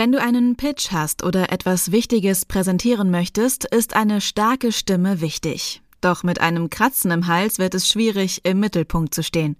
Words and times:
Wenn 0.00 0.12
du 0.12 0.18
einen 0.18 0.56
Pitch 0.56 0.92
hast 0.92 1.24
oder 1.24 1.52
etwas 1.52 1.92
Wichtiges 1.92 2.46
präsentieren 2.46 3.10
möchtest, 3.10 3.66
ist 3.66 3.94
eine 3.94 4.22
starke 4.22 4.72
Stimme 4.72 5.20
wichtig. 5.20 5.82
Doch 6.00 6.22
mit 6.22 6.40
einem 6.40 6.70
Kratzen 6.70 7.10
im 7.10 7.26
Hals 7.26 7.58
wird 7.58 7.74
es 7.74 7.86
schwierig, 7.86 8.40
im 8.44 8.60
Mittelpunkt 8.60 9.12
zu 9.12 9.22
stehen. 9.22 9.56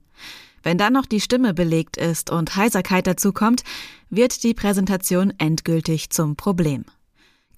Wenn 0.63 0.79
dann 0.79 0.95
noch 0.95 1.05
die 1.05 1.21
Stimme 1.21 1.53
belegt 1.53 1.99
ist 1.99 2.31
und 2.31 2.57
Heiserkeit 2.57 3.07
dazukommt, 3.07 3.65
wird 4.09 4.43
die 4.43 4.55
Präsentation 4.55 5.35
endgültig 5.37 6.09
zum 6.09 6.37
Problem. 6.37 6.87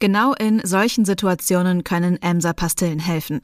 Genau 0.00 0.34
in 0.34 0.60
solchen 0.66 1.04
Situationen 1.04 1.84
können 1.84 2.20
Emser-Pastillen 2.20 2.98
helfen. 2.98 3.42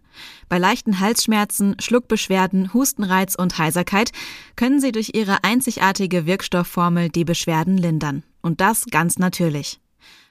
Bei 0.49 0.59
leichten 0.59 0.99
Halsschmerzen, 0.99 1.77
Schluckbeschwerden, 1.79 2.75
Hustenreiz 2.75 3.37
und 3.37 3.57
Heiserkeit 3.57 4.11
können 4.57 4.81
sie 4.81 4.91
durch 4.91 5.13
ihre 5.15 5.45
einzigartige 5.45 6.27
Wirkstoffformel 6.27 7.09
die 7.09 7.25
Beschwerden 7.25 7.79
lindern. 7.79 8.25
Und 8.43 8.61
das 8.61 8.87
ganz 8.87 9.19
natürlich. 9.19 9.81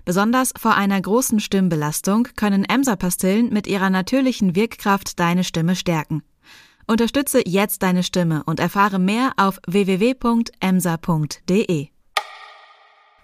Besonders 0.05 0.53
vor 0.57 0.75
einer 0.75 1.01
großen 1.01 1.39
Stimmbelastung 1.39 2.29
können 2.35 2.63
Emser-Pastillen 2.63 3.51
mit 3.51 3.67
ihrer 3.67 3.89
natürlichen 3.89 4.55
Wirkkraft 4.55 5.19
deine 5.19 5.43
Stimme 5.43 5.75
stärken. 5.75 6.23
Unterstütze 6.87 7.41
jetzt 7.45 7.83
deine 7.83 8.03
Stimme 8.03 8.43
und 8.45 8.61
erfahre 8.61 8.99
mehr 8.99 9.33
auf 9.35 9.59
www.emsa.de. 9.67 10.27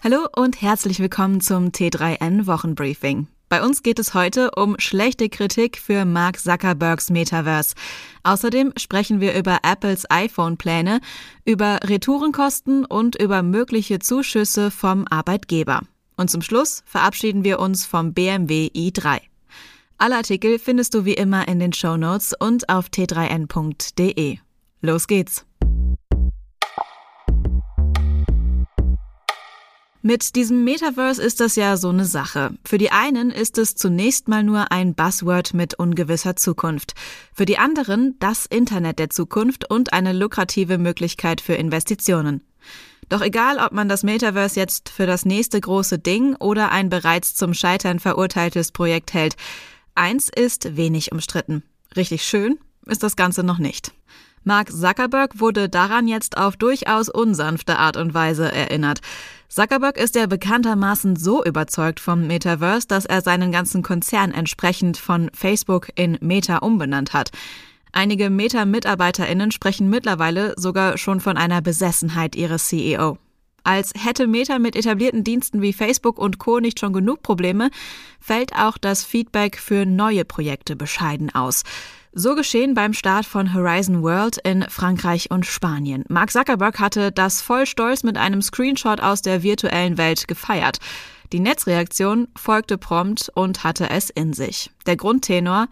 Hallo 0.02 0.26
und 0.36 0.60
herzlich 0.60 1.00
willkommen 1.00 1.40
zum 1.40 1.68
T3N 1.68 2.46
Wochenbriefing. 2.46 3.28
Bei 3.54 3.62
uns 3.62 3.84
geht 3.84 4.00
es 4.00 4.14
heute 4.14 4.50
um 4.56 4.74
schlechte 4.80 5.28
Kritik 5.28 5.78
für 5.78 6.04
Mark 6.04 6.40
Zuckerbergs 6.40 7.08
Metaverse. 7.10 7.76
Außerdem 8.24 8.72
sprechen 8.76 9.20
wir 9.20 9.38
über 9.38 9.60
Apples 9.62 10.10
iPhone-Pläne, 10.10 11.00
über 11.44 11.78
Retourenkosten 11.84 12.84
und 12.84 13.14
über 13.14 13.44
mögliche 13.44 14.00
Zuschüsse 14.00 14.72
vom 14.72 15.06
Arbeitgeber. 15.08 15.82
Und 16.16 16.32
zum 16.32 16.42
Schluss 16.42 16.82
verabschieden 16.84 17.44
wir 17.44 17.60
uns 17.60 17.86
vom 17.86 18.12
BMW 18.12 18.72
i3. 18.74 19.20
Alle 19.98 20.16
Artikel 20.16 20.58
findest 20.58 20.92
du 20.94 21.04
wie 21.04 21.14
immer 21.14 21.46
in 21.46 21.60
den 21.60 21.72
Show 21.72 21.96
Notes 21.96 22.34
und 22.36 22.68
auf 22.68 22.88
t3n.de. 22.88 24.38
Los 24.80 25.06
geht's! 25.06 25.46
Mit 30.06 30.36
diesem 30.36 30.64
Metaverse 30.64 31.22
ist 31.22 31.40
das 31.40 31.56
ja 31.56 31.78
so 31.78 31.88
eine 31.88 32.04
Sache. 32.04 32.52
Für 32.62 32.76
die 32.76 32.92
einen 32.92 33.30
ist 33.30 33.56
es 33.56 33.74
zunächst 33.74 34.28
mal 34.28 34.42
nur 34.42 34.70
ein 34.70 34.94
Buzzword 34.94 35.54
mit 35.54 35.78
ungewisser 35.78 36.36
Zukunft. 36.36 36.92
Für 37.32 37.46
die 37.46 37.56
anderen 37.56 38.14
das 38.18 38.44
Internet 38.44 38.98
der 38.98 39.08
Zukunft 39.08 39.70
und 39.70 39.94
eine 39.94 40.12
lukrative 40.12 40.76
Möglichkeit 40.76 41.40
für 41.40 41.54
Investitionen. 41.54 42.42
Doch 43.08 43.22
egal, 43.22 43.56
ob 43.56 43.72
man 43.72 43.88
das 43.88 44.02
Metaverse 44.02 44.60
jetzt 44.60 44.90
für 44.90 45.06
das 45.06 45.24
nächste 45.24 45.58
große 45.58 45.98
Ding 45.98 46.36
oder 46.36 46.70
ein 46.70 46.90
bereits 46.90 47.34
zum 47.34 47.54
Scheitern 47.54 47.98
verurteiltes 47.98 48.72
Projekt 48.72 49.14
hält, 49.14 49.36
eins 49.94 50.28
ist 50.28 50.76
wenig 50.76 51.12
umstritten. 51.12 51.62
Richtig 51.96 52.24
schön 52.24 52.58
ist 52.84 53.02
das 53.02 53.16
Ganze 53.16 53.42
noch 53.42 53.58
nicht. 53.58 53.94
Mark 54.42 54.70
Zuckerberg 54.70 55.40
wurde 55.40 55.70
daran 55.70 56.06
jetzt 56.06 56.36
auf 56.36 56.58
durchaus 56.58 57.08
unsanfte 57.08 57.78
Art 57.78 57.96
und 57.96 58.12
Weise 58.12 58.52
erinnert. 58.52 59.00
Zuckerberg 59.54 59.98
ist 59.98 60.16
ja 60.16 60.26
bekanntermaßen 60.26 61.14
so 61.14 61.44
überzeugt 61.44 62.00
vom 62.00 62.26
Metaverse, 62.26 62.88
dass 62.88 63.04
er 63.04 63.20
seinen 63.20 63.52
ganzen 63.52 63.84
Konzern 63.84 64.32
entsprechend 64.32 64.96
von 64.96 65.30
Facebook 65.32 65.90
in 65.94 66.18
Meta 66.20 66.58
umbenannt 66.58 67.12
hat. 67.12 67.30
Einige 67.92 68.30
Meta-MitarbeiterInnen 68.30 69.52
sprechen 69.52 69.88
mittlerweile 69.88 70.54
sogar 70.56 70.98
schon 70.98 71.20
von 71.20 71.36
einer 71.36 71.62
Besessenheit 71.62 72.34
ihres 72.34 72.66
CEO. 72.66 73.16
Als 73.62 73.92
hätte 73.96 74.26
Meta 74.26 74.58
mit 74.58 74.74
etablierten 74.74 75.22
Diensten 75.22 75.62
wie 75.62 75.72
Facebook 75.72 76.18
und 76.18 76.40
Co. 76.40 76.58
nicht 76.58 76.80
schon 76.80 76.92
genug 76.92 77.22
Probleme, 77.22 77.70
fällt 78.18 78.56
auch 78.56 78.76
das 78.76 79.04
Feedback 79.04 79.56
für 79.56 79.86
neue 79.86 80.24
Projekte 80.24 80.74
bescheiden 80.74 81.32
aus. 81.32 81.62
So 82.16 82.36
geschehen 82.36 82.74
beim 82.74 82.92
Start 82.92 83.26
von 83.26 83.54
Horizon 83.54 84.00
World 84.04 84.38
in 84.44 84.62
Frankreich 84.68 85.32
und 85.32 85.46
Spanien. 85.46 86.04
Mark 86.08 86.30
Zuckerberg 86.30 86.78
hatte 86.78 87.10
das 87.10 87.42
voll 87.42 87.66
stolz 87.66 88.04
mit 88.04 88.16
einem 88.16 88.40
Screenshot 88.40 89.00
aus 89.00 89.20
der 89.20 89.42
virtuellen 89.42 89.98
Welt 89.98 90.28
gefeiert. 90.28 90.78
Die 91.32 91.40
Netzreaktion 91.40 92.28
folgte 92.36 92.78
prompt 92.78 93.32
und 93.34 93.64
hatte 93.64 93.90
es 93.90 94.10
in 94.10 94.32
sich. 94.32 94.70
Der 94.86 94.96
Grundtenor, 94.96 95.66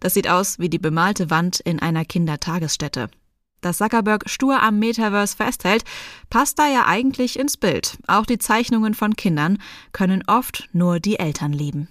das 0.00 0.14
sieht 0.14 0.28
aus 0.28 0.58
wie 0.58 0.68
die 0.68 0.80
bemalte 0.80 1.30
Wand 1.30 1.60
in 1.60 1.78
einer 1.78 2.04
Kindertagesstätte. 2.04 3.08
Dass 3.60 3.78
Zuckerberg 3.78 4.28
stur 4.28 4.60
am 4.60 4.80
Metaverse 4.80 5.36
festhält, 5.36 5.84
passt 6.28 6.58
da 6.58 6.66
ja 6.66 6.86
eigentlich 6.86 7.38
ins 7.38 7.56
Bild. 7.56 7.98
Auch 8.08 8.26
die 8.26 8.38
Zeichnungen 8.38 8.94
von 8.94 9.14
Kindern 9.14 9.58
können 9.92 10.24
oft 10.26 10.68
nur 10.72 10.98
die 10.98 11.20
Eltern 11.20 11.52
lieben. 11.52 11.86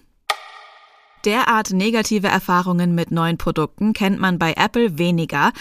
Derart 1.26 1.72
negative 1.72 2.28
Erfahrungen 2.28 2.96
mit 2.96 3.12
neuen 3.12 3.38
Produkten 3.38 3.94
kennt 3.94 4.20
man 4.20 4.40
bei 4.40 4.54
Apple 4.58 4.98
weniger, 4.98 5.54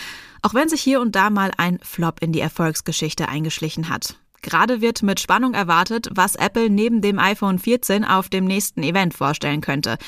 auch 0.43 0.55
wenn 0.55 0.69
sich 0.69 0.83
hier 0.83 1.00
und 1.00 1.15
da 1.15 1.31
mal 1.31 1.53
ein 1.56 1.78
Flop 1.83 2.21
in 2.21 2.33
die 2.33 2.41
Erfolgsgeschichte 2.41 3.28
eingeschlichen 3.28 3.89
hat. 3.89 4.17
Gerade 4.43 4.81
wird 4.81 5.05
mit 5.05 5.21
Spannung 5.21 5.55
erwartet, 5.55 6.09
was 6.11 6.34
Apple 6.34 6.69
neben 6.69 7.00
dem 7.00 7.21
iPhone 7.21 7.61
14 7.61 8.05
auf 8.05 8.28
dem 8.28 8.45
nächsten 8.45 8.83
Event 8.83 9.15
vorstellen 9.15 9.61
könnte. 9.61 9.99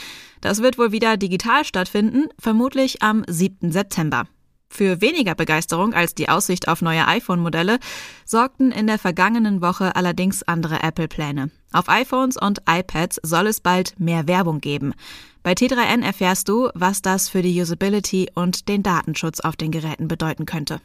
Das 0.40 0.60
wird 0.60 0.76
wohl 0.76 0.90
wieder 0.90 1.16
digital 1.16 1.64
stattfinden, 1.64 2.26
vermutlich 2.38 3.00
am 3.00 3.24
7. 3.28 3.70
September. 3.70 4.26
Für 4.68 5.00
weniger 5.00 5.36
Begeisterung 5.36 5.94
als 5.94 6.16
die 6.16 6.28
Aussicht 6.28 6.66
auf 6.66 6.82
neue 6.82 7.06
iPhone-Modelle 7.06 7.78
sorgten 8.24 8.72
in 8.72 8.88
der 8.88 8.98
vergangenen 8.98 9.62
Woche 9.62 9.94
allerdings 9.94 10.42
andere 10.42 10.82
Apple-Pläne. 10.82 11.52
Auf 11.74 11.88
iPhones 11.88 12.36
und 12.36 12.60
iPads 12.68 13.18
soll 13.24 13.48
es 13.48 13.60
bald 13.60 13.98
mehr 13.98 14.28
Werbung 14.28 14.60
geben. 14.60 14.94
Bei 15.42 15.54
T3N 15.54 16.04
erfährst 16.04 16.48
du, 16.48 16.70
was 16.74 17.02
das 17.02 17.28
für 17.28 17.42
die 17.42 17.60
Usability 17.60 18.30
und 18.32 18.68
den 18.68 18.84
Datenschutz 18.84 19.40
auf 19.40 19.56
den 19.56 19.72
Geräten 19.72 20.06
bedeuten 20.06 20.46
könnte. 20.46 20.80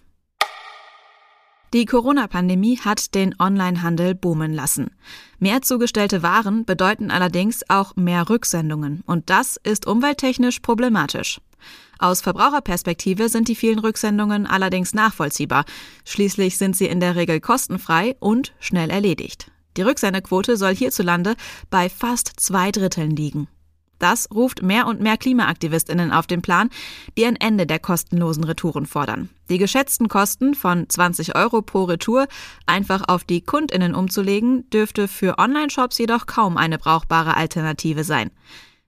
Die 1.74 1.86
Corona-Pandemie 1.86 2.80
hat 2.80 3.14
den 3.14 3.36
Onlinehandel 3.38 4.16
boomen 4.16 4.52
lassen. 4.52 4.90
Mehr 5.38 5.62
zugestellte 5.62 6.24
Waren 6.24 6.66
bedeuten 6.66 7.12
allerdings 7.12 7.62
auch 7.70 7.96
mehr 7.96 8.28
Rücksendungen 8.28 9.04
und 9.06 9.30
das 9.30 9.58
ist 9.58 9.86
umwelttechnisch 9.86 10.62
problematisch. 10.62 11.40
Aus 12.00 12.22
Verbraucherperspektive 12.22 13.30
sind 13.30 13.48
die 13.48 13.56
vielen 13.56 13.78
Rücksendungen 13.78 14.48
allerdings 14.48 14.96
nachvollziehbar. 14.96 15.66
Schließlich 16.04 16.58
sind 16.58 16.76
sie 16.76 16.88
in 16.88 17.00
der 17.00 17.16
Regel 17.16 17.40
kostenfrei 17.40 18.16
und 18.20 18.54
schnell 18.60 18.90
erledigt. 18.90 19.52
Die 19.80 19.84
Rücksendequote 19.84 20.58
soll 20.58 20.76
hierzulande 20.76 21.38
bei 21.70 21.88
fast 21.88 22.34
zwei 22.36 22.70
Dritteln 22.70 23.12
liegen. 23.12 23.48
Das 23.98 24.28
ruft 24.30 24.62
mehr 24.62 24.88
und 24.88 25.00
mehr 25.00 25.16
Klimaaktivistinnen 25.16 26.12
auf 26.12 26.28
den 26.28 26.42
Plan, 26.42 26.70
die 27.18 27.26
ein 27.26 27.38
Ende 27.38 27.66
der 27.66 27.80
kostenlosen 27.80 28.44
Retouren 28.44 28.86
fordern. 28.86 29.30
Die 29.48 29.58
geschätzten 29.58 30.10
Kosten 30.10 30.54
von 30.54 30.90
20 30.90 31.38
Euro 31.38 31.62
pro 31.62 31.86
Retour 31.86 32.28
einfach 32.66 33.04
auf 33.08 33.24
die 33.24 33.40
Kundinnen 33.40 33.96
umzulegen, 33.96 34.70
dürfte 34.70 35.08
für 35.08 35.40
Online-Shops 35.40 35.98
jedoch 35.98 36.26
kaum 36.26 36.58
eine 36.58 36.78
brauchbare 36.78 37.38
Alternative 37.38 38.04
sein. 38.04 38.32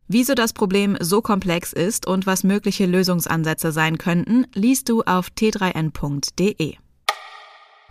Wieso 0.09 0.33
das 0.33 0.51
Problem 0.51 0.97
so 0.99 1.21
komplex 1.21 1.71
ist 1.71 2.05
und 2.05 2.25
was 2.25 2.43
mögliche 2.43 2.85
Lösungsansätze 2.85 3.71
sein 3.71 3.97
könnten, 3.97 4.45
liest 4.53 4.89
du 4.89 5.03
auf 5.03 5.27
t3n.de. 5.29 6.80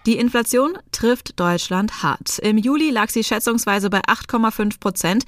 Die 0.07 0.17
Inflation 0.17 0.79
trifft 0.93 1.39
Deutschland 1.39 2.03
hart. 2.03 2.39
Im 2.39 2.57
Juli 2.57 2.91
lag 2.91 3.11
sie 3.11 3.23
schätzungsweise 3.23 3.91
bei 3.91 4.01
8,5 4.01 4.81
Prozent 4.81 5.25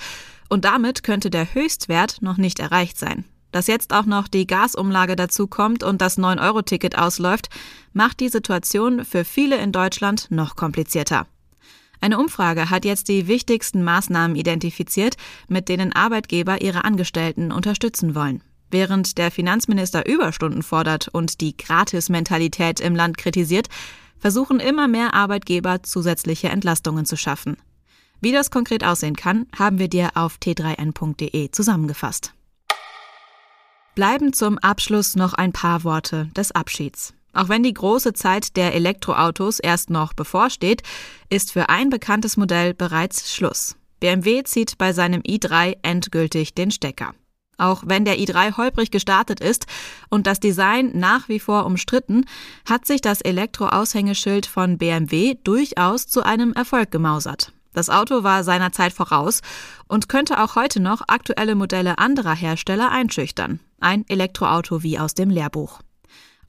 und 0.48 0.64
damit 0.64 1.02
könnte 1.02 1.28
der 1.28 1.52
Höchstwert 1.52 2.22
noch 2.22 2.38
nicht 2.38 2.58
erreicht 2.58 2.98
sein. 2.98 3.24
Dass 3.50 3.66
jetzt 3.66 3.92
auch 3.92 4.06
noch 4.06 4.28
die 4.28 4.46
Gasumlage 4.46 5.14
dazu 5.14 5.46
kommt 5.46 5.82
und 5.82 6.00
das 6.00 6.16
9-Euro-Ticket 6.16 6.96
ausläuft, 6.96 7.50
macht 7.92 8.20
die 8.20 8.30
Situation 8.30 9.04
für 9.04 9.24
viele 9.24 9.58
in 9.58 9.72
Deutschland 9.72 10.28
noch 10.30 10.56
komplizierter. 10.56 11.26
Eine 12.00 12.18
Umfrage 12.18 12.70
hat 12.70 12.86
jetzt 12.86 13.08
die 13.08 13.28
wichtigsten 13.28 13.84
Maßnahmen 13.84 14.36
identifiziert, 14.36 15.16
mit 15.48 15.68
denen 15.68 15.92
Arbeitgeber 15.92 16.62
ihre 16.62 16.84
Angestellten 16.84 17.52
unterstützen 17.52 18.14
wollen. 18.14 18.42
Während 18.70 19.18
der 19.18 19.30
Finanzminister 19.30 20.06
Überstunden 20.06 20.62
fordert 20.62 21.08
und 21.08 21.42
die 21.42 21.54
Gratis-Mentalität 21.56 22.80
im 22.80 22.96
Land 22.96 23.18
kritisiert, 23.18 23.68
versuchen 24.22 24.60
immer 24.60 24.86
mehr 24.86 25.14
Arbeitgeber 25.14 25.82
zusätzliche 25.82 26.48
Entlastungen 26.48 27.04
zu 27.04 27.16
schaffen. 27.16 27.56
Wie 28.20 28.30
das 28.30 28.52
konkret 28.52 28.84
aussehen 28.84 29.16
kann, 29.16 29.46
haben 29.58 29.80
wir 29.80 29.88
dir 29.88 30.12
auf 30.14 30.36
t3n.de 30.36 31.50
zusammengefasst. 31.50 32.32
Bleiben 33.96 34.32
zum 34.32 34.58
Abschluss 34.58 35.16
noch 35.16 35.34
ein 35.34 35.52
paar 35.52 35.82
Worte 35.82 36.30
des 36.36 36.52
Abschieds. 36.52 37.14
Auch 37.32 37.48
wenn 37.48 37.64
die 37.64 37.74
große 37.74 38.12
Zeit 38.12 38.56
der 38.56 38.74
Elektroautos 38.74 39.58
erst 39.58 39.90
noch 39.90 40.12
bevorsteht, 40.12 40.82
ist 41.28 41.50
für 41.50 41.68
ein 41.68 41.90
bekanntes 41.90 42.36
Modell 42.36 42.74
bereits 42.74 43.34
Schluss. 43.34 43.74
BMW 43.98 44.44
zieht 44.44 44.78
bei 44.78 44.92
seinem 44.92 45.22
i3 45.22 45.78
endgültig 45.82 46.54
den 46.54 46.70
Stecker. 46.70 47.12
Auch 47.58 47.82
wenn 47.86 48.04
der 48.04 48.18
i3 48.18 48.56
holprig 48.56 48.90
gestartet 48.90 49.40
ist 49.40 49.66
und 50.08 50.26
das 50.26 50.40
Design 50.40 50.90
nach 50.94 51.28
wie 51.28 51.38
vor 51.38 51.66
umstritten, 51.66 52.24
hat 52.68 52.86
sich 52.86 53.00
das 53.00 53.20
Elektroaushängeschild 53.20 54.46
von 54.46 54.78
BMW 54.78 55.36
durchaus 55.44 56.06
zu 56.06 56.22
einem 56.22 56.52
Erfolg 56.52 56.90
gemausert. 56.90 57.52
Das 57.72 57.88
Auto 57.88 58.22
war 58.22 58.44
seiner 58.44 58.72
Zeit 58.72 58.92
voraus 58.92 59.40
und 59.88 60.08
könnte 60.08 60.42
auch 60.42 60.56
heute 60.56 60.80
noch 60.80 61.02
aktuelle 61.08 61.54
Modelle 61.54 61.98
anderer 61.98 62.34
Hersteller 62.34 62.90
einschüchtern. 62.90 63.60
Ein 63.80 64.04
Elektroauto 64.08 64.82
wie 64.82 64.98
aus 64.98 65.14
dem 65.14 65.30
Lehrbuch. 65.30 65.80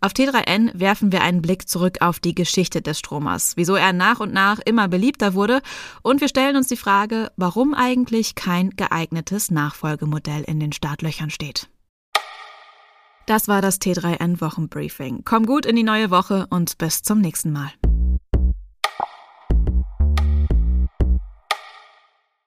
Auf 0.03 0.11
T3N 0.11 0.77
werfen 0.77 1.13
wir 1.13 1.21
einen 1.21 1.41
Blick 1.41 1.69
zurück 1.69 1.99
auf 2.01 2.19
die 2.19 2.35
Geschichte 2.35 2.81
des 2.81 2.99
Stromers, 2.99 3.53
wieso 3.55 3.75
er 3.75 3.93
nach 3.93 4.19
und 4.19 4.33
nach 4.33 4.59
immer 4.59 4.89
beliebter 4.89 5.33
wurde 5.33 5.61
und 6.01 6.19
wir 6.19 6.27
stellen 6.27 6.57
uns 6.57 6.67
die 6.67 6.75
Frage, 6.75 7.31
warum 7.37 7.73
eigentlich 7.73 8.35
kein 8.35 8.71
geeignetes 8.71 9.49
Nachfolgemodell 9.49 10.43
in 10.43 10.59
den 10.59 10.73
Startlöchern 10.73 11.29
steht. 11.29 11.69
Das 13.27 13.47
war 13.47 13.61
das 13.61 13.79
T3N 13.79 14.41
Wochenbriefing. 14.41 15.21
Komm 15.23 15.45
gut 15.45 15.65
in 15.65 15.77
die 15.77 15.83
neue 15.83 16.11
Woche 16.11 16.47
und 16.49 16.77
bis 16.77 17.01
zum 17.01 17.21
nächsten 17.21 17.53
Mal. 17.53 17.71